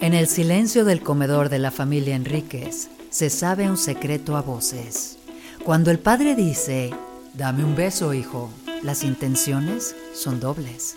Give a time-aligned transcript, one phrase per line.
[0.00, 5.18] En el silencio del comedor de la familia Enríquez se sabe un secreto a voces.
[5.64, 6.90] Cuando el padre dice,
[7.34, 8.50] dame un beso, hijo,
[8.82, 10.96] las intenciones son dobles.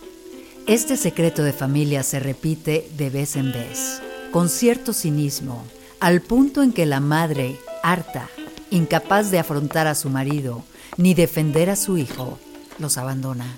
[0.68, 5.64] Este secreto de familia se repite de vez en vez, con cierto cinismo,
[6.00, 8.28] al punto en que la madre, harta,
[8.70, 10.64] incapaz de afrontar a su marido
[10.98, 12.38] ni defender a su hijo,
[12.78, 13.58] los abandona.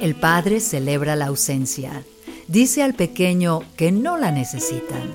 [0.00, 2.04] El padre celebra la ausencia,
[2.46, 5.12] dice al pequeño que no la necesitan.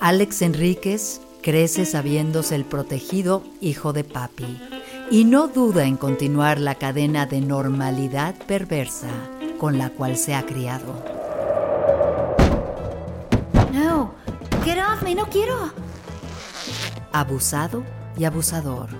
[0.00, 4.60] Alex Enríquez crece sabiéndose el protegido hijo de papi
[5.10, 9.08] y no duda en continuar la cadena de normalidad perversa
[9.58, 11.02] con la cual se ha criado.
[13.72, 14.12] No,
[14.62, 15.72] get off me, no quiero.
[17.12, 17.82] Abusado
[18.18, 18.90] y abusador.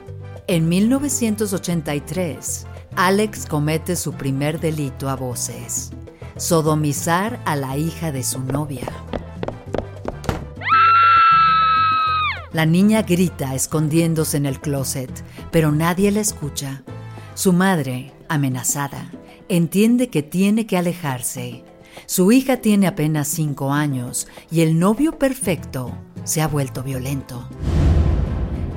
[0.46, 5.92] En 1983, Alex comete su primer delito a voces
[6.36, 8.86] sodomizar a la hija de su novia.
[12.52, 16.82] La niña grita escondiéndose en el closet, pero nadie la escucha.
[17.34, 19.10] Su madre, amenazada,
[19.48, 21.64] entiende que tiene que alejarse.
[22.06, 27.48] Su hija tiene apenas cinco años y el novio perfecto se ha vuelto violento.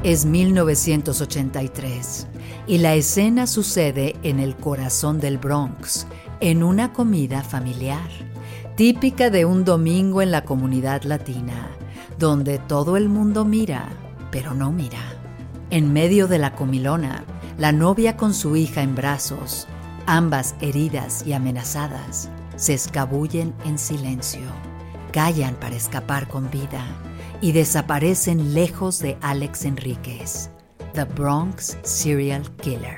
[0.06, 2.28] Es 1983
[2.68, 6.06] y la escena sucede en el corazón del Bronx,
[6.42, 8.08] en una comida familiar,
[8.76, 11.70] típica de un domingo en la comunidad latina,
[12.20, 13.90] donde todo el mundo mira,
[14.30, 15.02] pero no mira.
[15.72, 17.24] En medio de la comilona,
[17.58, 19.68] la novia con su hija en brazos,
[20.06, 24.52] ambas heridas y amenazadas, se escabullen en silencio,
[25.12, 26.86] callan para escapar con vida
[27.46, 30.50] y desaparecen lejos de Alex Enríquez,
[30.94, 32.98] The Bronx Serial Killer.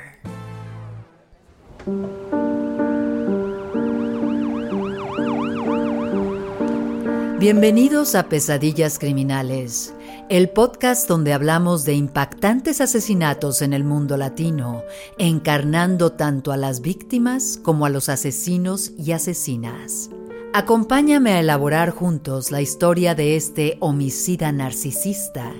[7.38, 9.92] Bienvenidos a Pesadillas Criminales,
[10.30, 14.82] el podcast donde hablamos de impactantes asesinatos en el mundo latino,
[15.18, 20.08] encarnando tanto a las víctimas como a los asesinos y asesinas.
[20.54, 25.52] Acompáñame a elaborar juntos la historia de este homicida narcisista,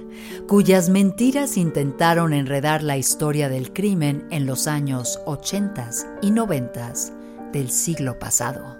[0.48, 5.90] cuyas mentiras intentaron enredar la historia del crimen en los años 80
[6.22, 6.94] y 90
[7.52, 8.78] del siglo pasado.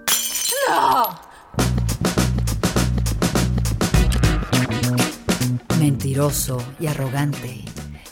[5.79, 7.63] Mentiroso y arrogante,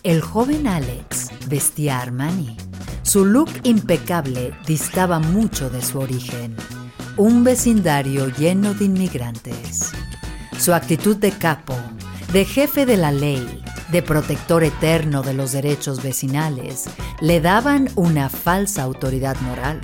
[0.03, 2.55] el joven Alex vestía Armani.
[3.01, 6.55] Su look impecable distaba mucho de su origen,
[7.17, 9.91] un vecindario lleno de inmigrantes.
[10.59, 11.75] Su actitud de capo,
[12.31, 16.85] de jefe de la ley, de protector eterno de los derechos vecinales,
[17.19, 19.81] le daban una falsa autoridad moral.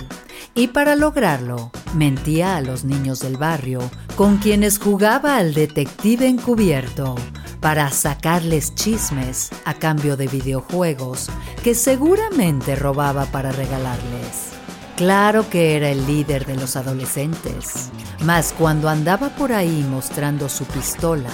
[0.54, 3.80] Y para lograrlo, mentía a los niños del barrio,
[4.14, 7.16] con quienes jugaba al detective encubierto,
[7.60, 11.30] para sacarles chismes a cambio de videojuegos
[11.64, 14.53] que seguramente robaba para regalarles.
[14.96, 20.64] Claro que era el líder de los adolescentes, mas cuando andaba por ahí mostrando su
[20.66, 21.30] pistola,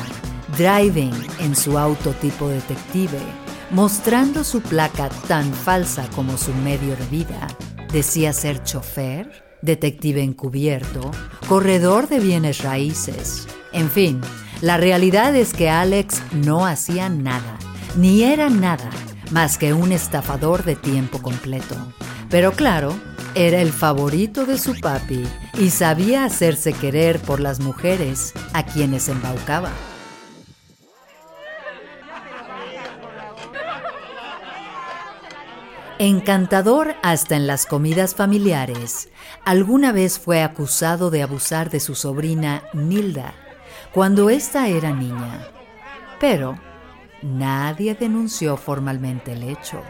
[0.57, 3.21] driving en su auto tipo detective,
[3.71, 7.49] mostrando su placa tan falsa como su medio hervida,
[7.93, 11.11] decía ser chofer, detective encubierto,
[11.47, 14.23] corredor de bienes raíces, en fin,
[14.63, 17.59] la realidad es que Alex no hacía nada,
[17.95, 18.89] ni era nada,
[19.33, 21.77] más que un estafador de tiempo completo.
[22.31, 22.95] Pero claro,
[23.35, 25.25] era el favorito de su papi
[25.59, 29.71] y sabía hacerse querer por las mujeres a quienes embaucaba.
[35.99, 39.11] Encantador hasta en las comidas familiares,
[39.45, 43.35] alguna vez fue acusado de abusar de su sobrina Nilda
[43.93, 45.47] cuando ésta era niña.
[46.19, 46.59] Pero
[47.23, 49.83] nadie denunció formalmente el hecho.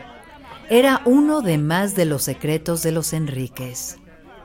[0.73, 3.97] Era uno de más de los secretos de los Enríquez,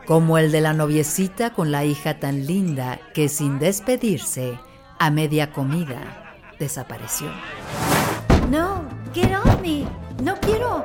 [0.07, 4.59] como el de la noviecita con la hija tan linda que sin despedirse,
[4.97, 7.29] a media comida, desapareció.
[8.49, 8.83] No,
[9.13, 9.85] get off me.
[10.23, 10.83] No quiero.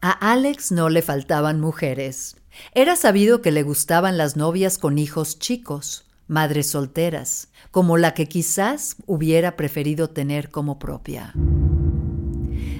[0.00, 2.36] A Alex no le faltaban mujeres.
[2.72, 8.26] Era sabido que le gustaban las novias con hijos chicos, madres solteras, como la que
[8.26, 11.32] quizás hubiera preferido tener como propia.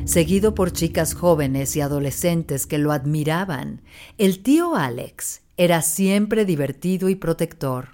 [0.04, 3.82] Seguido por chicas jóvenes y adolescentes que lo admiraban,
[4.19, 7.90] el tío Alex era siempre divertido y protector.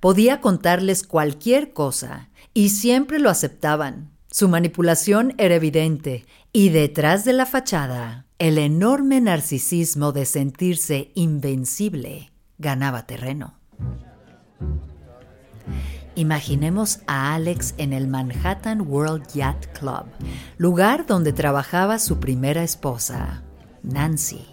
[0.00, 4.10] Podía contarles cualquier cosa y siempre lo aceptaban.
[4.30, 12.30] Su manipulación era evidente y detrás de la fachada, el enorme narcisismo de sentirse invencible
[12.58, 13.54] ganaba terreno.
[16.14, 20.06] Imaginemos a Alex en el Manhattan World Yacht Club,
[20.56, 23.42] lugar donde trabajaba su primera esposa,
[23.82, 24.46] Nancy.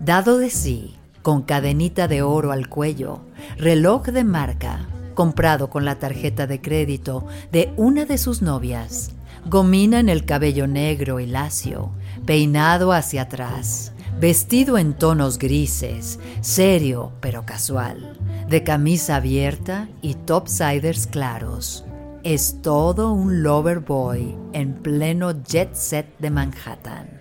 [0.00, 3.20] Dado de sí, con cadenita de oro al cuello,
[3.56, 9.12] reloj de marca, comprado con la tarjeta de crédito de una de sus novias,
[9.46, 11.90] gomina en el cabello negro y lacio,
[12.26, 13.91] peinado hacia atrás,
[14.22, 18.16] vestido en tonos grises, serio pero casual,
[18.48, 21.84] de camisa abierta y topsiders claros.
[22.22, 27.20] Es todo un lover boy en pleno jet set de Manhattan.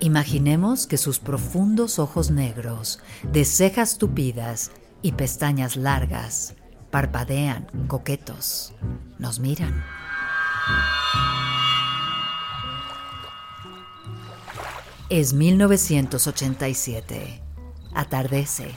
[0.00, 3.00] Imaginemos que sus profundos ojos negros,
[3.30, 4.70] de cejas tupidas
[5.02, 6.54] y pestañas largas,
[6.90, 8.72] parpadean coquetos.
[9.18, 9.84] Nos miran.
[15.12, 17.42] Es 1987.
[17.92, 18.70] Atardece.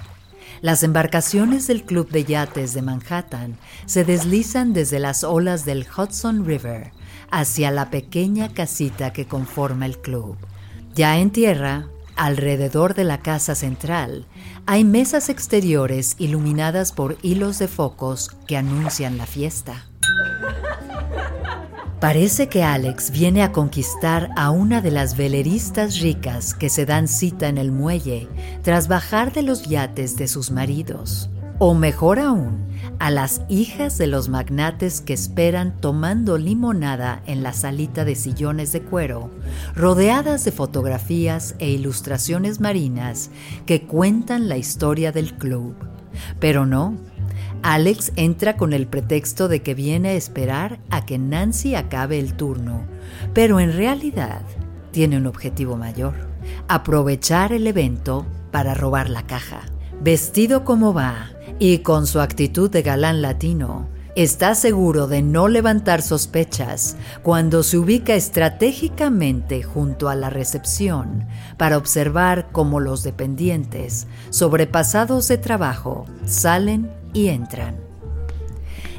[0.60, 6.46] Las embarcaciones del Club de Yates de Manhattan se deslizan desde las olas del Hudson
[6.46, 6.92] River
[7.32, 10.36] hacia la pequeña casita que conforma el club.
[10.94, 11.88] Ya en tierra,
[12.18, 14.26] Alrededor de la casa central
[14.66, 19.90] hay mesas exteriores iluminadas por hilos de focos que anuncian la fiesta.
[22.06, 27.08] Parece que Alex viene a conquistar a una de las veleristas ricas que se dan
[27.08, 28.28] cita en el muelle
[28.62, 31.32] tras bajar de los yates de sus maridos.
[31.58, 32.68] O mejor aún,
[33.00, 38.72] a las hijas de los magnates que esperan tomando limonada en la salita de sillones
[38.72, 39.32] de cuero,
[39.74, 43.32] rodeadas de fotografías e ilustraciones marinas
[43.66, 45.74] que cuentan la historia del club.
[46.40, 46.98] Pero no,
[47.68, 52.36] Alex entra con el pretexto de que viene a esperar a que Nancy acabe el
[52.36, 52.86] turno,
[53.34, 54.44] pero en realidad
[54.92, 56.14] tiene un objetivo mayor,
[56.68, 59.62] aprovechar el evento para robar la caja.
[60.00, 66.04] Vestido como va, y con su actitud de galán latino, está seguro de no levantar
[66.04, 71.26] sospechas cuando se ubica estratégicamente junto a la recepción
[71.58, 77.78] para observar cómo los dependientes, sobrepasados de trabajo, salen y entran.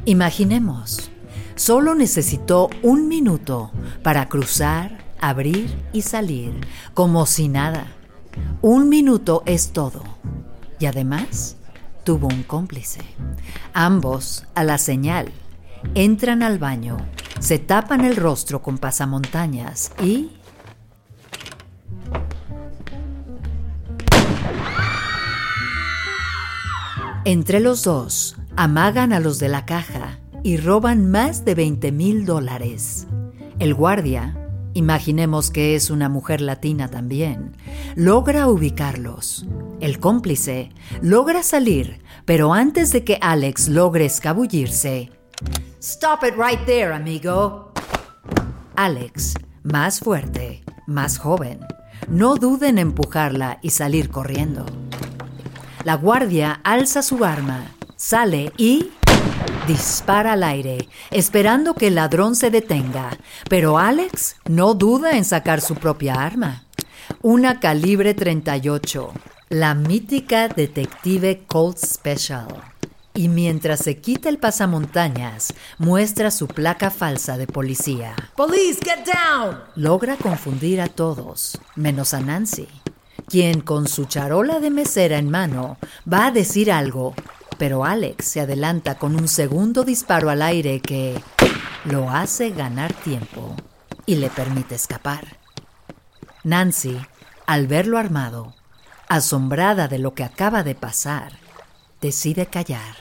[0.06, 1.10] Imaginemos,
[1.54, 3.70] solo necesitó un minuto
[4.02, 6.52] para cruzar, abrir y salir,
[6.94, 7.87] como si nada.
[8.62, 10.02] Un minuto es todo.
[10.80, 11.56] Y además,
[12.04, 13.00] tuvo un cómplice.
[13.75, 15.30] Ambos, a la señal,
[15.94, 16.96] entran al baño,
[17.38, 20.30] se tapan el rostro con pasamontañas y...
[27.26, 32.25] Entre los dos, amagan a los de la caja y roban más de 20 mil
[32.25, 33.09] dólares.
[33.59, 34.38] El guardia,
[34.75, 37.56] imaginemos que es una mujer latina también,
[37.97, 39.45] logra ubicarlos.
[39.80, 40.71] El cómplice
[41.02, 45.11] logra salir, pero antes de que Alex logre escabullirse,
[45.80, 47.73] Stop it right there, amigo.
[48.76, 51.59] Alex, más fuerte, más joven,
[52.06, 54.64] no duda en empujarla y salir corriendo.
[55.87, 58.90] La guardia alza su arma, sale y
[59.69, 63.16] dispara al aire, esperando que el ladrón se detenga,
[63.49, 66.64] pero Alex no duda en sacar su propia arma.
[67.23, 69.12] Una calibre 38,
[69.50, 72.49] la mítica detective Colt Special.
[73.14, 78.16] Y mientras se quita el pasamontañas, muestra su placa falsa de policía.
[78.35, 79.61] Police, get down!
[79.76, 82.66] Logra confundir a todos, menos a Nancy,
[83.28, 85.78] quien con su charola de mesera en mano
[86.11, 87.14] va a decir algo
[87.58, 91.20] pero Alex se adelanta con un segundo disparo al aire que
[91.85, 93.56] lo hace ganar tiempo
[94.04, 95.38] y le permite escapar.
[96.44, 96.99] Nancy,
[97.46, 98.54] al verlo armado,
[99.08, 101.32] asombrada de lo que acaba de pasar,
[102.00, 102.96] decide callar.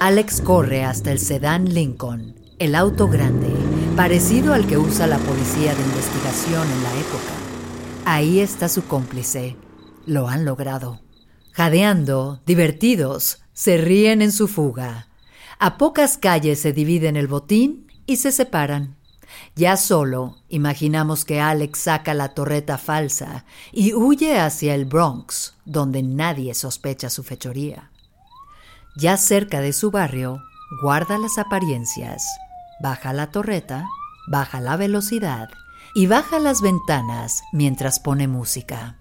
[0.00, 3.48] Alex corre hasta el sedán Lincoln, el auto grande,
[3.98, 7.32] parecido al que usa la policía de investigación en la época.
[8.04, 9.56] Ahí está su cómplice.
[10.06, 11.00] Lo han logrado.
[11.50, 15.08] Jadeando, divertidos, se ríen en su fuga.
[15.58, 18.94] A pocas calles se dividen el botín y se separan.
[19.56, 26.04] Ya solo imaginamos que Alex saca la torreta falsa y huye hacia el Bronx, donde
[26.04, 27.90] nadie sospecha su fechoría.
[28.96, 30.38] Ya cerca de su barrio,
[30.82, 32.24] guarda las apariencias,
[32.80, 33.86] baja la torreta,
[34.28, 35.48] baja la velocidad
[35.94, 38.96] y baja las ventanas mientras pone música.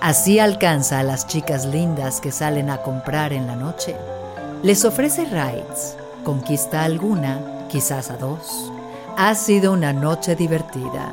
[0.00, 3.96] Así alcanza a las chicas lindas que salen a comprar en la noche.
[4.62, 8.72] Les ofrece rides, conquista alguna, quizás a dos.
[9.16, 11.12] Ha sido una noche divertida.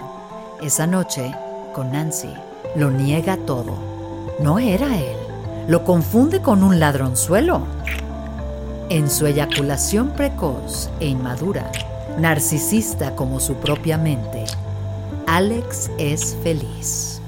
[0.61, 1.33] Esa noche,
[1.73, 2.33] con Nancy,
[2.75, 3.77] lo niega todo.
[4.39, 5.23] No era él
[5.67, 7.65] lo confunde con un ladronzuelo.
[8.89, 11.71] En su eyaculación precoz e inmadura,
[12.19, 14.43] narcisista como su propia mente,
[15.25, 17.21] Alex es feliz.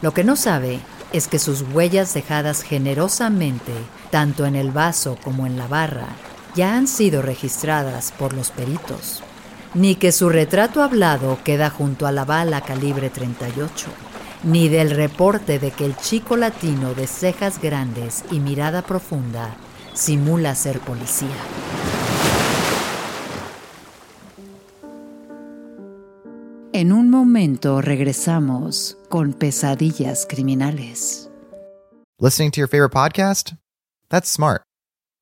[0.00, 0.78] Lo que no sabe
[1.12, 3.72] es que sus huellas dejadas generosamente,
[4.10, 6.08] tanto en el vaso como en la barra,
[6.54, 9.22] ya han sido registradas por los peritos,
[9.74, 14.05] ni que su retrato hablado queda junto a la bala calibre 38
[14.46, 19.56] ni del reporte de que el chico latino de cejas grandes y mirada profunda
[19.92, 21.34] simula ser policía.
[26.72, 31.28] En un momento regresamos con pesadillas criminales.
[32.20, 33.56] Listening to your favorite podcast?
[34.10, 34.62] That's smart.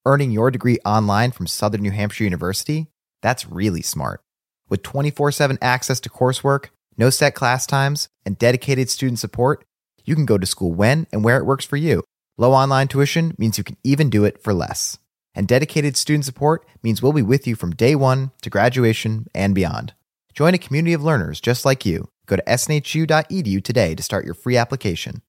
[0.05, 2.89] Earning your degree online from Southern New Hampshire University?
[3.23, 4.21] That's really smart.
[4.69, 9.65] With 24 7 access to coursework, no set class times, and dedicated student support,
[10.05, 12.03] you can go to school when and where it works for you.
[12.37, 14.99] Low online tuition means you can even do it for less.
[15.35, 19.55] And dedicated student support means we'll be with you from day one to graduation and
[19.55, 19.95] beyond.
[20.33, 22.09] Join a community of learners just like you.
[22.27, 25.23] Go to snhu.edu today to start your free application.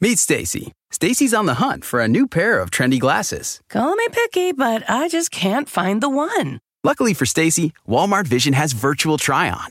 [0.00, 0.72] Meet Stacy.
[0.90, 3.60] Stacy's on the hunt for a new pair of trendy glasses.
[3.70, 6.60] Call me picky, but I just can't find the one.
[6.82, 9.70] Luckily for Stacy, Walmart Vision has virtual try-on.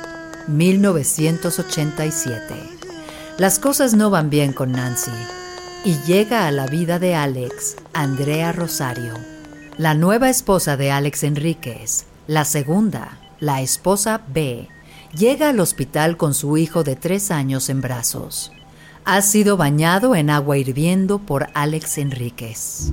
[0.47, 2.55] 1987.
[3.37, 5.11] Las cosas no van bien con Nancy
[5.83, 9.13] y llega a la vida de Alex, Andrea Rosario,
[9.77, 12.05] la nueva esposa de Alex Enríquez.
[12.27, 14.67] La segunda, la esposa B,
[15.17, 18.51] llega al hospital con su hijo de tres años en brazos.
[19.05, 22.91] Ha sido bañado en agua hirviendo por Alex Enríquez.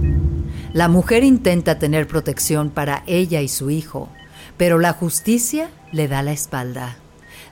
[0.73, 4.09] La mujer intenta tener protección para ella y su hijo,
[4.57, 6.97] pero la justicia le da la espalda.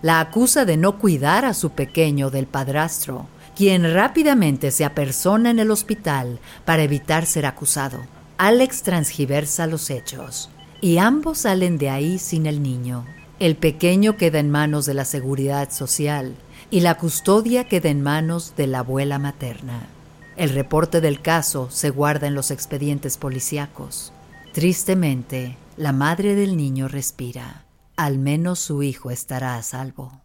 [0.02, 3.26] La acusa de no cuidar a su pequeño del padrastro,
[3.56, 7.98] quien rápidamente se apersona en el hospital para evitar ser acusado.
[8.38, 10.50] Alex transgiversa los hechos
[10.82, 13.06] y ambos salen de ahí sin el niño.
[13.38, 16.34] El pequeño queda en manos de la seguridad social
[16.70, 19.88] y la custodia queda en manos de la abuela materna.
[20.36, 24.12] El reporte del caso se guarda en los expedientes policíacos.
[24.52, 27.65] Tristemente, la madre del niño respira.
[27.96, 30.22] Al menos su hijo estará a salvo.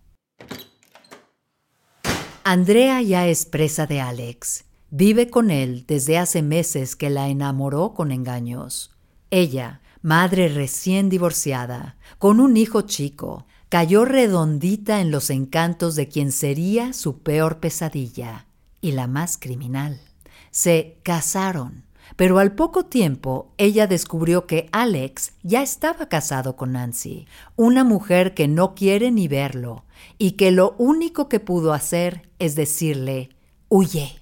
[2.43, 4.65] Andrea ya es presa de Alex.
[4.89, 8.91] Vive con él desde hace meses que la enamoró con engaños.
[9.29, 16.33] Ella, madre recién divorciada, con un hijo chico, cayó redondita en los encantos de quien
[16.33, 18.47] sería su peor pesadilla
[18.81, 20.01] y la más criminal.
[20.49, 27.27] Se casaron pero al poco tiempo ella descubrió que Alex ya estaba casado con Nancy,
[27.55, 29.85] una mujer que no quiere ni verlo
[30.17, 33.29] y que lo único que pudo hacer es decirle,
[33.69, 34.21] huye.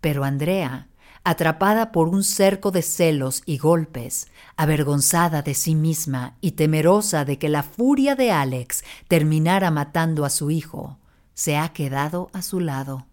[0.00, 0.88] Pero Andrea,
[1.24, 7.38] atrapada por un cerco de celos y golpes, avergonzada de sí misma y temerosa de
[7.38, 10.98] que la furia de Alex terminara matando a su hijo,
[11.34, 13.06] se ha quedado a su lado.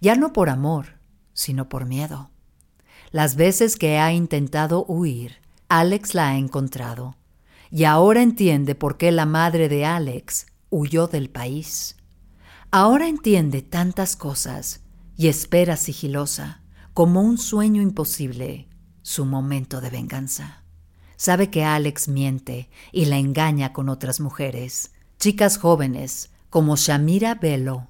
[0.00, 0.98] Ya no por amor,
[1.34, 2.30] sino por miedo.
[3.12, 5.36] Las veces que ha intentado huir,
[5.68, 7.16] Alex la ha encontrado.
[7.70, 11.96] Y ahora entiende por qué la madre de Alex huyó del país.
[12.70, 14.82] Ahora entiende tantas cosas
[15.16, 16.62] y espera sigilosa,
[16.94, 18.68] como un sueño imposible,
[19.02, 20.62] su momento de venganza.
[21.16, 27.88] Sabe que Alex miente y la engaña con otras mujeres, chicas jóvenes como Shamira Bello.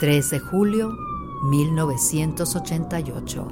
[0.00, 0.96] 3 de julio
[1.42, 3.48] 1988.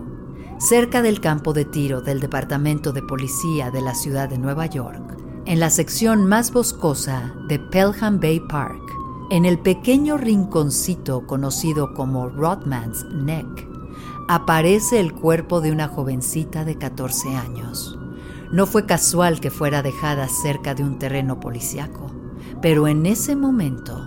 [0.59, 5.17] Cerca del campo de tiro del Departamento de Policía de la ciudad de Nueva York,
[5.45, 8.83] en la sección más boscosa de Pelham Bay Park,
[9.31, 13.69] en el pequeño rinconcito conocido como Rodman's Neck,
[14.29, 17.99] aparece el cuerpo de una jovencita de 14 años.
[18.51, 22.07] No fue casual que fuera dejada cerca de un terreno policiaco,
[22.63, 24.07] pero en ese momento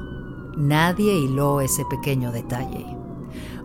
[0.57, 2.98] nadie hiló ese pequeño detalle.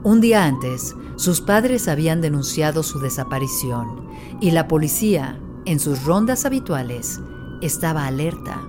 [0.05, 4.09] Un día antes, sus padres habían denunciado su desaparición
[4.41, 7.21] y la policía, en sus rondas habituales,
[7.63, 8.63] estaba alerta,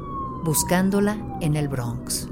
[0.44, 2.30] buscándola en el Bronx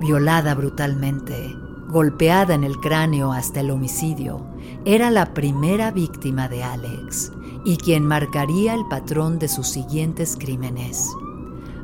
[0.00, 1.54] violada brutalmente,
[1.88, 4.40] golpeada en el cráneo hasta el homicidio,
[4.86, 7.30] era la primera víctima de Alex
[7.64, 11.06] y quien marcaría el patrón de sus siguientes crímenes.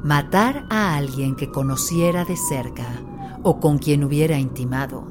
[0.02, 2.87] Matar a alguien que conociera de cerca
[3.42, 5.04] o con quien hubiera intimado.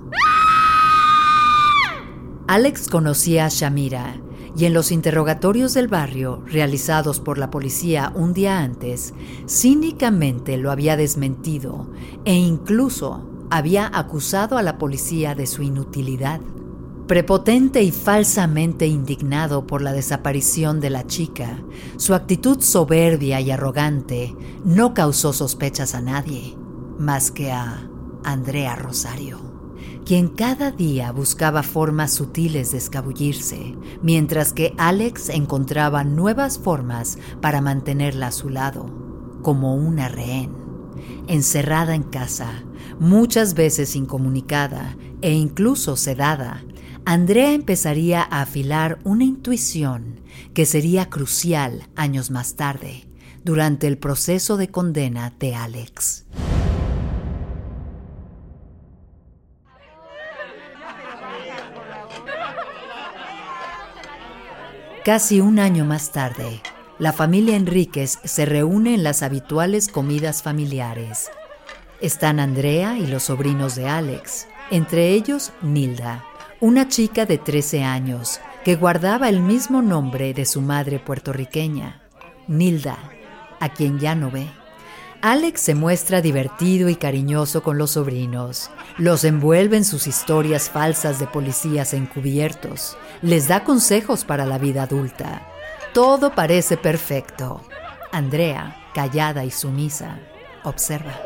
[2.47, 4.21] Alex conocía a Shamira
[4.55, 9.15] y en los interrogatorios del barrio realizados por la policía un día antes,
[9.47, 11.89] cínicamente lo había desmentido
[12.23, 16.39] e incluso había acusado a la policía de su inutilidad.
[17.07, 21.63] Prepotente y falsamente indignado por la desaparición de la chica,
[21.97, 26.55] su actitud soberbia y arrogante no causó sospechas a nadie,
[26.99, 27.89] más que a
[28.23, 29.54] Andrea Rosario
[30.05, 37.61] quien cada día buscaba formas sutiles de escabullirse, mientras que Alex encontraba nuevas formas para
[37.61, 40.51] mantenerla a su lado, como una rehén,
[41.27, 42.63] encerrada en casa,
[42.99, 46.63] muchas veces incomunicada e incluso sedada.
[47.05, 50.21] Andrea empezaría a afilar una intuición
[50.53, 53.07] que sería crucial años más tarde,
[53.43, 56.25] durante el proceso de condena de Alex.
[65.05, 66.63] Casi un año más tarde,
[66.97, 71.29] la familia Enríquez se reúne en las habituales comidas familiares.
[72.01, 76.25] Están Andrea y los sobrinos de Alex, entre ellos Nilda,
[76.59, 82.01] una chica de 13 años que guardaba el mismo nombre de su madre puertorriqueña,
[82.47, 82.97] Nilda,
[83.59, 84.47] a quien ya no ve.
[85.25, 88.69] Alex se muestra divertido y cariñoso con los sobrinos.
[88.99, 92.95] Los envuelve en sus historias falsas de policías encubiertos.
[93.23, 95.41] Les da consejos para la vida adulta.
[95.95, 97.63] Todo parece perfecto.
[98.11, 100.19] Andrea, callada y sumisa,
[100.63, 101.19] observa.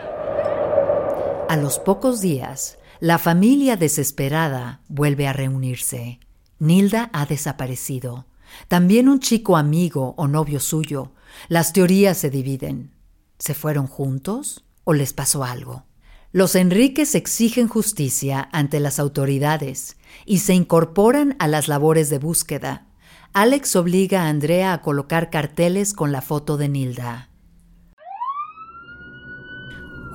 [1.50, 6.22] A los pocos días, la familia desesperada vuelve a reunirse.
[6.58, 8.28] Nilda ha desaparecido.
[8.70, 11.12] También un chico amigo o novio suyo.
[11.50, 12.98] Las teorías se dividen.
[13.40, 15.86] ¿Se fueron juntos o les pasó algo?
[16.32, 22.88] Los Enríquez exigen justicia ante las autoridades y se incorporan a las labores de búsqueda.
[23.34, 27.30] Alex obliga a Andrea a colocar carteles con la foto de Nilda.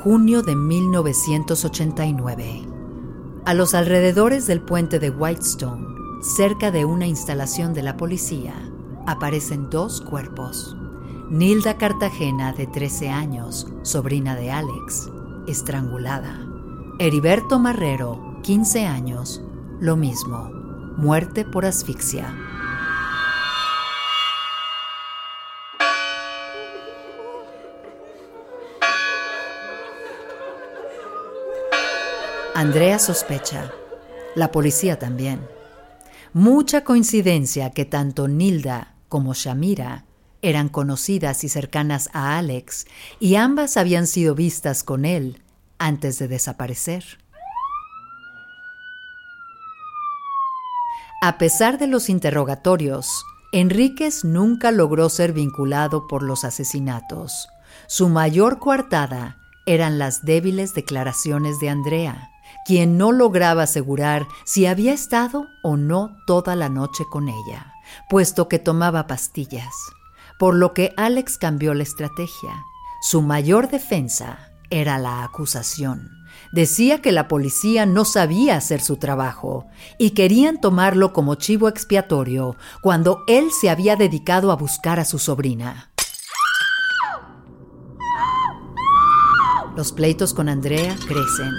[0.02, 2.68] Junio de 1989.
[3.46, 5.86] A los alrededores del puente de Whitestone,
[6.22, 8.52] cerca de una instalación de la policía,
[9.06, 10.76] aparecen dos cuerpos.
[11.34, 15.10] Nilda Cartagena, de 13 años, sobrina de Alex,
[15.48, 16.46] estrangulada.
[17.00, 19.42] Heriberto Marrero, 15 años,
[19.80, 20.48] lo mismo,
[20.96, 22.32] muerte por asfixia.
[32.54, 33.72] Andrea sospecha,
[34.36, 35.40] la policía también.
[36.32, 40.04] Mucha coincidencia que tanto Nilda como Shamira
[40.44, 42.86] eran conocidas y cercanas a Alex
[43.18, 45.42] y ambas habían sido vistas con él
[45.78, 47.02] antes de desaparecer.
[51.22, 57.48] A pesar de los interrogatorios, Enríquez nunca logró ser vinculado por los asesinatos.
[57.86, 62.32] Su mayor coartada eran las débiles declaraciones de Andrea,
[62.66, 67.72] quien no lograba asegurar si había estado o no toda la noche con ella,
[68.10, 69.72] puesto que tomaba pastillas
[70.44, 72.66] por lo que Alex cambió la estrategia.
[73.00, 76.10] Su mayor defensa era la acusación,
[76.52, 79.64] Decía que la policía no sabía hacer su trabajo
[79.98, 85.18] y querían tomarlo como chivo expiatorio cuando él se había dedicado a buscar a su
[85.18, 85.90] sobrina.
[89.74, 91.52] Los pleitos con Andrea crecen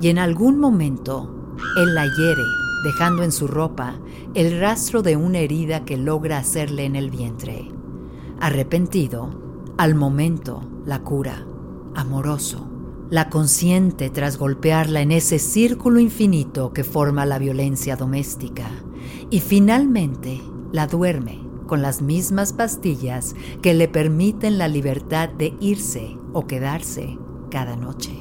[0.00, 2.44] y en algún momento él la hiere,
[2.84, 4.00] dejando en su ropa
[4.32, 7.79] el rastro de una herida que logra hacerle en el vientre.
[8.40, 11.46] Arrepentido, al momento la cura,
[11.94, 12.70] amoroso,
[13.10, 18.70] la consiente tras golpearla en ese círculo infinito que forma la violencia doméstica
[19.30, 20.40] y finalmente
[20.72, 27.18] la duerme con las mismas pastillas que le permiten la libertad de irse o quedarse
[27.50, 28.12] cada noche.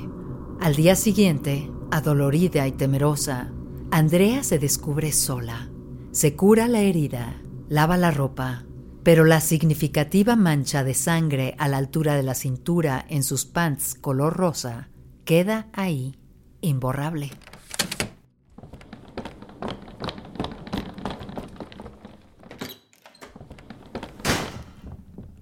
[0.60, 3.54] Al día siguiente, adolorida y temerosa,
[3.90, 5.70] Andrea se descubre sola.
[6.12, 8.66] Se cura la herida, lava la ropa,
[9.04, 13.96] pero la significativa mancha de sangre a la altura de la cintura en sus pants
[13.96, 14.90] color rosa
[15.26, 16.18] queda ahí,
[16.62, 17.32] imborrable.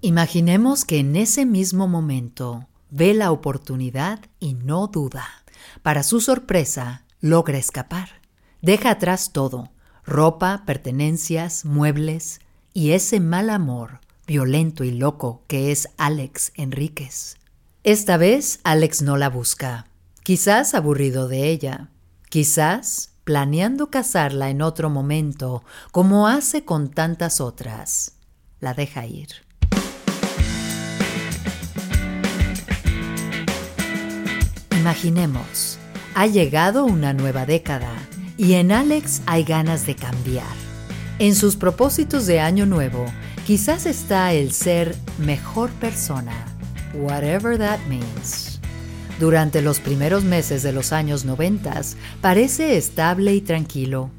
[0.00, 5.26] Imaginemos que en ese mismo momento ve la oportunidad y no duda.
[5.82, 8.08] Para su sorpresa, logra escapar.
[8.62, 9.70] Deja atrás todo,
[10.04, 12.40] ropa, pertenencias, muebles
[12.78, 17.36] y ese mal amor violento y loco que es Alex Enríquez.
[17.82, 19.88] Esta vez Alex no la busca,
[20.22, 21.90] quizás aburrido de ella,
[22.28, 28.12] quizás planeando casarla en otro momento, como hace con tantas otras.
[28.60, 29.30] La deja ir.
[34.78, 35.80] Imaginemos,
[36.14, 37.92] ha llegado una nueva década
[38.36, 40.67] y en Alex hay ganas de cambiar.
[41.20, 43.04] En sus propósitos de año nuevo,
[43.44, 46.46] quizás está el ser mejor persona,
[46.94, 48.60] whatever that means.
[49.18, 51.80] Durante los primeros meses de los años 90
[52.20, 54.12] parece estable y tranquilo.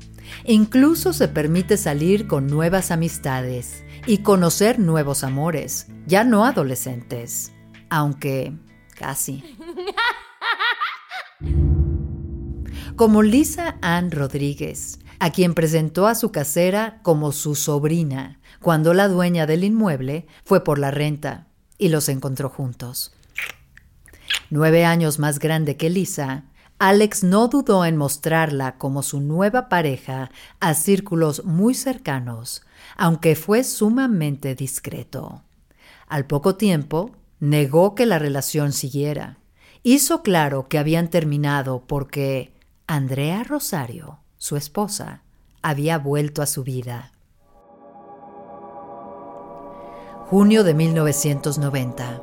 [0.44, 7.54] Incluso se permite salir con nuevas amistades y conocer nuevos amores, ya no adolescentes,
[7.90, 8.52] aunque
[8.98, 9.42] casi.
[12.98, 19.08] Como Lisa Ann Rodríguez, a quien presentó a su casera como su sobrina, cuando la
[19.08, 23.14] dueña del inmueble fue por la renta y los encontró juntos.
[24.50, 26.46] Nueve años más grande que Lisa,
[26.80, 32.64] Alex no dudó en mostrarla como su nueva pareja a círculos muy cercanos,
[32.96, 35.44] aunque fue sumamente discreto.
[36.08, 39.38] Al poco tiempo, negó que la relación siguiera.
[39.84, 42.54] Hizo claro que habían terminado porque
[42.88, 45.22] Andrea Rosario su esposa,
[45.62, 47.12] había vuelto a su vida.
[50.30, 52.22] Junio de 1990.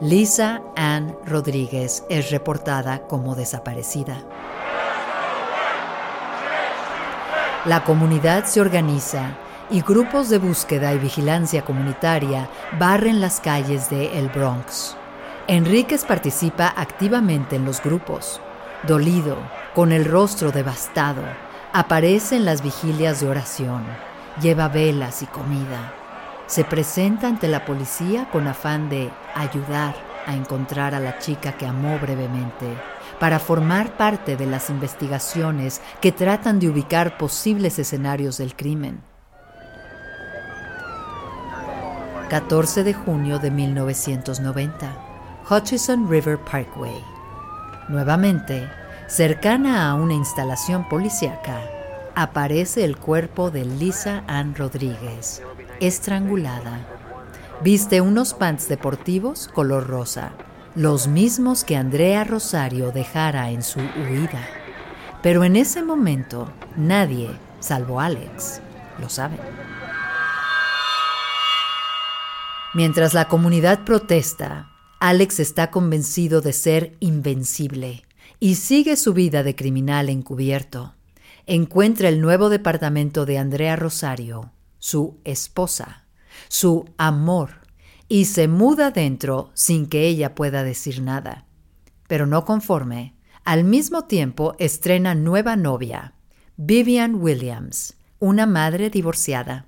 [0.00, 4.24] Lisa Ann Rodríguez es reportada como desaparecida.
[7.64, 9.36] La comunidad se organiza
[9.70, 14.96] y grupos de búsqueda y vigilancia comunitaria barren las calles de El Bronx.
[15.46, 18.40] Enríquez participa activamente en los grupos.
[18.82, 19.36] Dolido,
[19.76, 21.22] con el rostro devastado,
[21.74, 23.82] Aparece en las vigilias de oración,
[24.42, 25.94] lleva velas y comida.
[26.46, 29.94] Se presenta ante la policía con afán de ayudar
[30.26, 32.66] a encontrar a la chica que amó brevemente,
[33.18, 39.00] para formar parte de las investigaciones que tratan de ubicar posibles escenarios del crimen.
[42.28, 44.92] 14 de junio de 1990,
[45.48, 47.02] Hutchison River Parkway.
[47.88, 48.68] Nuevamente,
[49.08, 51.60] Cercana a una instalación policíaca,
[52.14, 55.42] aparece el cuerpo de Lisa Ann Rodríguez,
[55.80, 56.80] estrangulada.
[57.62, 60.32] Viste unos pants deportivos color rosa,
[60.74, 64.46] los mismos que Andrea Rosario dejara en su huida.
[65.22, 68.60] Pero en ese momento nadie, salvo Alex,
[68.98, 69.36] lo sabe.
[72.72, 78.04] Mientras la comunidad protesta, Alex está convencido de ser invencible
[78.42, 80.94] y sigue su vida de criminal encubierto.
[81.46, 84.50] Encuentra el nuevo departamento de Andrea Rosario,
[84.80, 86.06] su esposa,
[86.48, 87.50] su amor,
[88.08, 91.46] y se muda dentro sin que ella pueda decir nada.
[92.08, 96.14] Pero no conforme, al mismo tiempo estrena nueva novia,
[96.56, 99.66] Vivian Williams, una madre divorciada.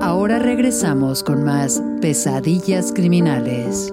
[0.00, 3.92] Ahora regresamos con más pesadillas criminales.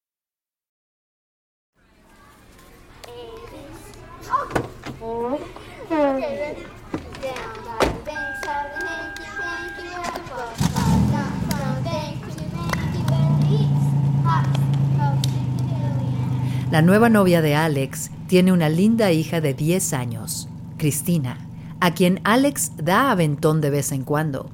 [16.71, 21.37] La nueva novia de Alex tiene una linda hija de 10 años, Cristina,
[21.79, 24.49] a quien Alex da aventón de vez en cuando.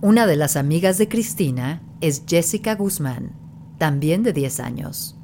[0.00, 3.30] Una de las amigas de Cristina es Jessica Guzmán,
[3.78, 5.16] también de 10 años.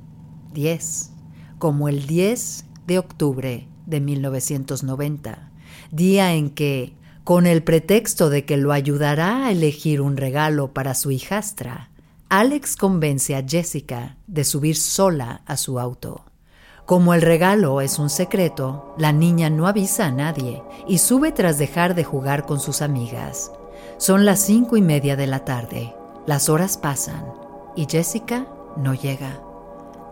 [0.53, 1.11] 10,
[1.59, 5.51] como el 10 de octubre de 1990,
[5.91, 6.95] día en que,
[7.25, 11.91] con el pretexto de que lo ayudará a elegir un regalo para su hijastra,
[12.29, 16.25] Alex convence a Jessica de subir sola a su auto.
[16.85, 21.59] Como el regalo es un secreto, la niña no avisa a nadie y sube tras
[21.59, 23.51] dejar de jugar con sus amigas.
[23.99, 25.95] Son las cinco y media de la tarde.
[26.27, 27.25] Las horas pasan
[27.75, 28.47] y Jessica
[28.77, 29.41] no llega.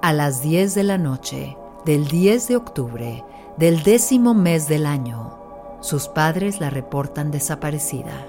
[0.02, 3.24] A las 10 de la noche del 10 de octubre
[3.56, 5.38] del décimo mes del año,
[5.80, 8.26] sus padres la reportan desaparecida.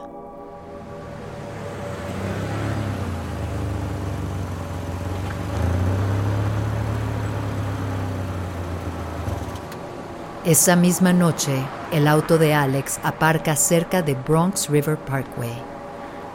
[10.45, 11.53] Esa misma noche,
[11.91, 15.57] el auto de Alex aparca cerca de Bronx River Parkway.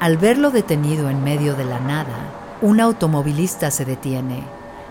[0.00, 4.42] Al verlo detenido en medio de la nada, un automovilista se detiene.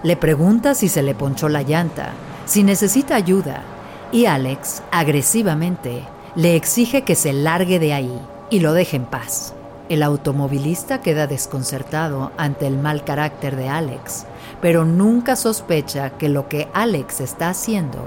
[0.04, 2.14] Le pregunta si se le ponchó la llanta,
[2.46, 3.62] si necesita ayuda,
[4.12, 6.04] y Alex, agresivamente,
[6.36, 8.20] le exige que se largue de ahí
[8.50, 9.54] y lo deje en paz.
[9.88, 14.26] El automovilista queda desconcertado ante el mal carácter de Alex,
[14.62, 18.00] pero nunca sospecha que lo que Alex está haciendo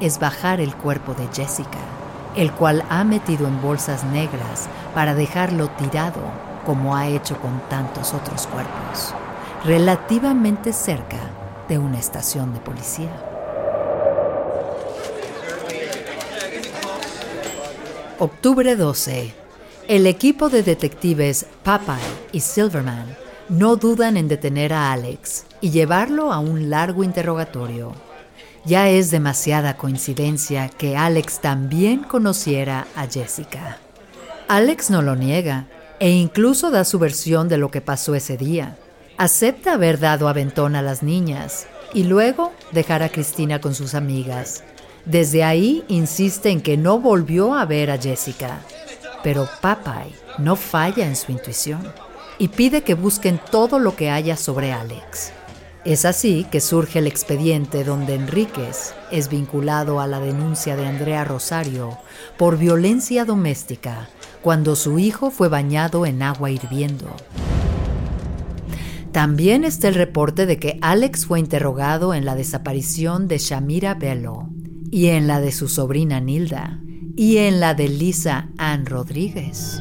[0.00, 1.78] es bajar el cuerpo de Jessica,
[2.36, 6.20] el cual ha metido en bolsas negras para dejarlo tirado
[6.66, 9.14] como ha hecho con tantos otros cuerpos,
[9.64, 11.18] relativamente cerca
[11.68, 13.27] de una estación de policía.
[18.20, 19.32] Octubre 12.
[19.86, 22.02] El equipo de detectives Popeye
[22.32, 23.16] y Silverman
[23.48, 27.92] no dudan en detener a Alex y llevarlo a un largo interrogatorio.
[28.64, 33.78] Ya es demasiada coincidencia que Alex también conociera a Jessica.
[34.48, 35.68] Alex no lo niega
[36.00, 38.76] e incluso da su versión de lo que pasó ese día.
[39.16, 44.64] Acepta haber dado aventón a las niñas y luego dejar a Cristina con sus amigas.
[45.08, 48.60] Desde ahí insiste en que no volvió a ver a Jessica.
[49.22, 51.80] Pero Popeye no falla en su intuición
[52.38, 55.32] y pide que busquen todo lo que haya sobre Alex.
[55.86, 61.24] Es así que surge el expediente donde Enríquez es vinculado a la denuncia de Andrea
[61.24, 61.96] Rosario
[62.36, 64.10] por violencia doméstica
[64.42, 67.16] cuando su hijo fue bañado en agua hirviendo.
[69.10, 74.50] También está el reporte de que Alex fue interrogado en la desaparición de Shamira Bello
[74.90, 76.80] y en la de su sobrina Nilda
[77.16, 79.80] y en la de Lisa Ann Rodríguez.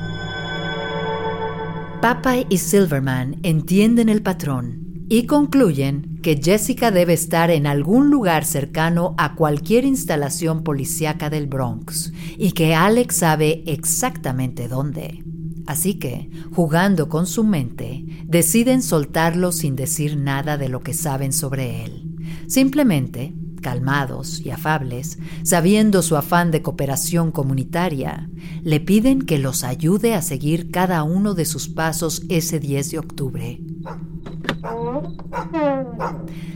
[2.02, 8.43] Papay y Silverman entienden el patrón y concluyen que Jessica debe estar en algún lugar
[8.43, 15.24] cercano a cualquier instalación policíaca del Bronx y que Alex sabe exactamente dónde.
[15.65, 21.34] Así que, jugando con su mente, deciden soltarlo sin decir nada de lo que saben
[21.34, 22.15] sobre él.
[22.48, 23.34] Simplemente,
[23.68, 28.30] calmados y afables, sabiendo su afán de cooperación comunitaria,
[28.64, 33.00] le piden que los ayude a seguir cada uno de sus pasos ese 10 de
[33.00, 33.60] octubre.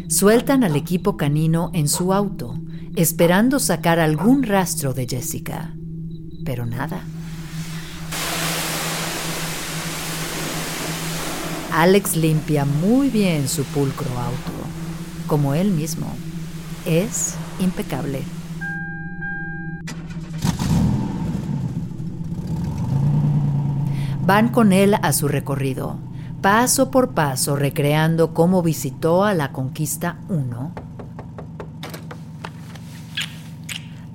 [0.08, 2.58] Sueltan al equipo canino en su auto,
[2.95, 5.76] esperando sacar algún rastro de Jessica.
[6.45, 7.04] Pero nada.
[11.74, 14.54] Alex limpia muy bien su pulcro auto,
[15.28, 16.15] como él mismo.
[16.85, 18.23] Es impecable.
[24.25, 25.97] Van con él a su recorrido,
[26.41, 30.71] paso por paso recreando cómo visitó a la Conquista 1,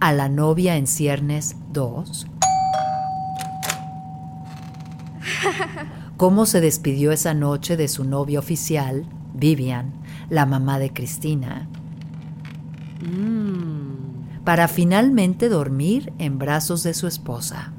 [0.00, 2.26] a la novia en ciernes 2.
[6.16, 9.92] Cómo se despidió esa noche de su novia oficial, Vivian,
[10.30, 11.68] la mamá de Cristina,
[14.44, 17.72] para finalmente dormir en brazos de su esposa.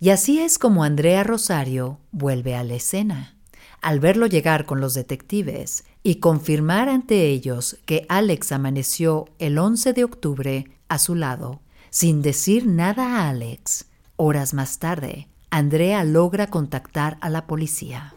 [0.00, 3.36] Y así es como Andrea Rosario vuelve a la escena.
[3.80, 9.92] Al verlo llegar con los detectives y confirmar ante ellos que Alex amaneció el 11
[9.92, 11.60] de octubre a su lado,
[11.90, 18.13] sin decir nada a Alex, horas más tarde, Andrea logra contactar a la policía.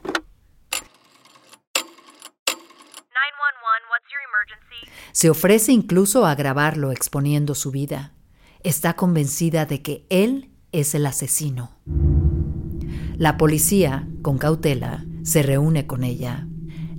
[5.17, 8.13] Se ofrece incluso a grabarlo exponiendo su vida.
[8.61, 11.71] Está convencida de que él es el asesino.
[13.17, 16.47] La policía, con cautela, se reúne con ella.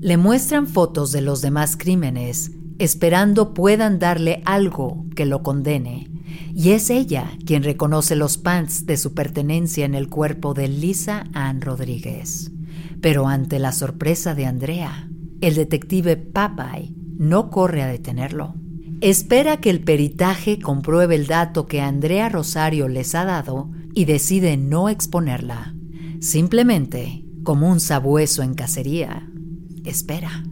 [0.01, 2.51] Le muestran fotos de los demás crímenes,
[2.81, 6.11] esperando puedan darle algo que lo condene
[6.53, 11.29] y es ella quien reconoce los pants de su pertenencia en el cuerpo de Lisa
[11.35, 12.51] Ann Rodríguez.
[13.01, 15.09] Pero ante la sorpresa de Andrea,
[15.41, 18.55] el detective Papay no corre a detenerlo.
[19.01, 24.57] Espera que el peritaje compruebe el dato que Andrea Rosario les ha dado y decide
[24.57, 25.75] no exponerla.
[26.21, 29.29] Simplemente, como un sabueso en cacería,
[29.85, 30.45] espera.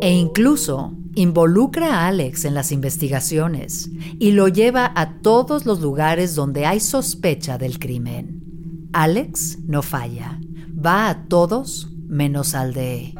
[0.00, 6.34] E incluso Involucra a Alex en las investigaciones y lo lleva a todos los lugares
[6.34, 8.88] donde hay sospecha del crimen.
[8.94, 10.40] Alex no falla,
[10.74, 13.14] va a todos menos al de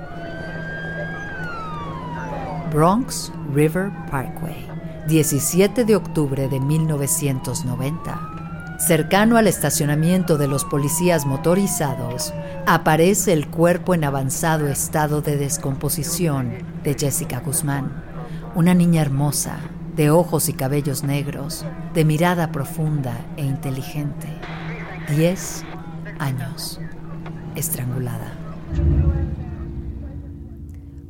[2.71, 4.69] Bronx River Parkway,
[5.09, 8.77] 17 de octubre de 1990.
[8.79, 12.35] Cercano al estacionamiento de los policías motorizados,
[12.67, 16.53] aparece el cuerpo en avanzado estado de descomposición
[16.83, 18.05] de Jessica Guzmán,
[18.55, 19.57] una niña hermosa,
[19.97, 24.29] de ojos y cabellos negros, de mirada profunda e inteligente.
[25.09, 25.65] Diez
[26.19, 26.79] años,
[27.55, 28.42] estrangulada.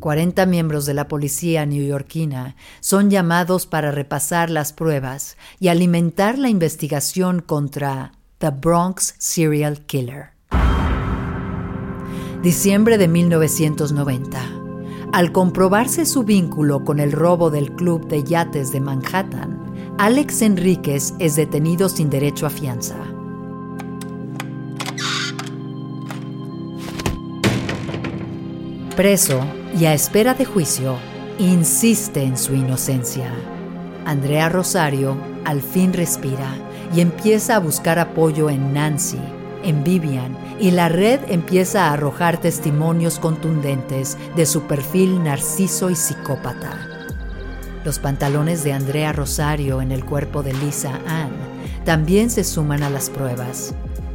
[0.03, 6.48] 40 miembros de la policía neoyorquina son llamados para repasar las pruebas y alimentar la
[6.48, 10.31] investigación contra The Bronx Serial Killer.
[12.42, 14.40] Diciembre de 1990.
[15.12, 21.14] Al comprobarse su vínculo con el robo del club de yates de Manhattan, Alex Enríquez
[21.20, 23.12] es detenido sin derecho a fianza.
[28.96, 29.40] Preso
[29.74, 30.96] y a espera de juicio,
[31.38, 33.33] insiste en su inocencia.
[34.05, 36.55] Andrea Rosario al fin respira
[36.94, 39.18] y empieza a buscar apoyo en Nancy,
[39.64, 45.96] en Vivian, y la red empieza a arrojar testimonios contundentes de su perfil narciso y
[45.96, 46.87] psicópata.
[47.87, 51.33] Los pantalones de Andrea Rosario en el cuerpo de Lisa Ann
[51.87, 53.74] también se suman a las pruebas,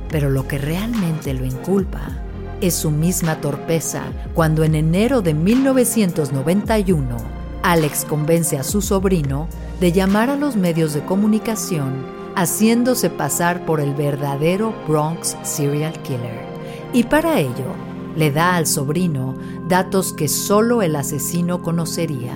[0.10, 2.27] pero lo que realmente lo inculpa
[2.62, 7.18] es su misma torpeza cuando en enero de 1991
[7.64, 9.48] Alex convence a su sobrino
[9.80, 16.46] de llamar a los medios de comunicación haciéndose pasar por el verdadero Bronx Serial Killer.
[16.94, 17.74] Y para ello
[18.16, 19.36] le da al sobrino
[19.68, 22.36] datos que solo el asesino conocería.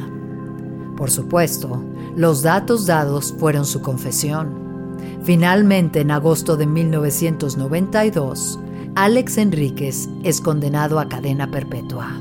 [0.97, 1.83] Por supuesto,
[2.15, 4.97] los datos dados fueron su confesión.
[5.23, 8.59] Finalmente, en agosto de 1992,
[8.95, 12.11] Alex Enríquez es condenado a cadena perpetua.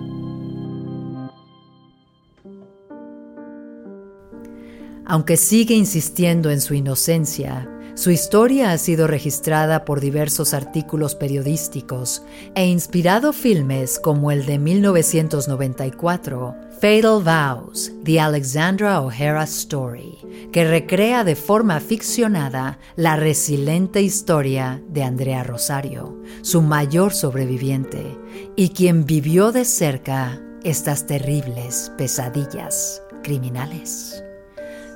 [5.05, 7.69] Aunque sigue insistiendo en su inocencia,
[8.01, 12.23] su historia ha sido registrada por diversos artículos periodísticos
[12.55, 20.17] e inspirado filmes como el de 1994, Fatal Vows, The Alexandra O'Hara Story,
[20.51, 28.17] que recrea de forma ficcionada la resiliente historia de Andrea Rosario, su mayor sobreviviente,
[28.57, 34.25] y quien vivió de cerca estas terribles pesadillas criminales.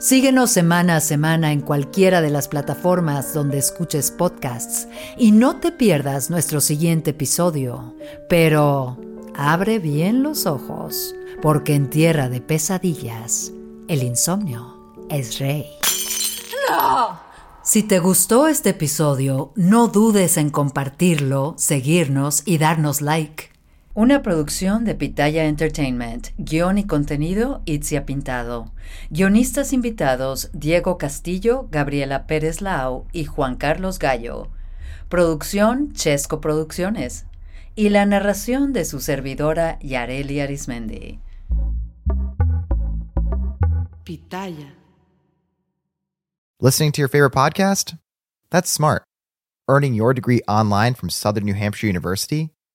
[0.04, 4.86] Síguenos semana a semana en cualquiera de las plataformas donde escuches podcasts
[5.16, 7.94] y no te pierdas nuestro siguiente episodio.
[8.28, 8.98] Pero
[9.34, 13.50] abre bien los ojos, porque en tierra de pesadillas,
[13.88, 14.76] el insomnio
[15.08, 15.70] es rey.
[16.68, 17.18] ¡No!
[17.62, 23.53] Si te gustó este episodio, no dudes en compartirlo, seguirnos y darnos like.
[23.96, 26.30] Una producción de Pitaya Entertainment.
[26.36, 28.72] Guión y contenido, Itzia Pintado.
[29.08, 34.48] Guionistas invitados, Diego Castillo, Gabriela Pérez Lau y Juan Carlos Gallo.
[35.08, 37.26] Producción, Chesco Producciones.
[37.76, 41.20] Y la narración de su servidora, Yareli Arismendi.
[44.02, 44.74] Pitaya.
[46.60, 47.96] Listening to your favorite podcast?
[48.50, 49.04] That's smart.
[49.68, 52.53] Earning your degree online from Southern New Hampshire University?